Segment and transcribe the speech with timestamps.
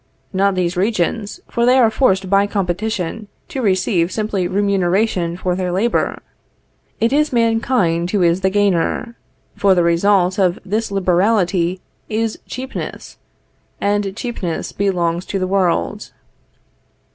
[0.33, 5.71] Not these regions, for they are forced by competition to receive simply remuneration for their
[5.71, 6.17] labor.
[6.99, 9.15] It is mankind who is the gainer;
[9.55, 13.19] for the result of this liberality is cheapness,
[13.79, 16.11] and cheapness belongs to the world.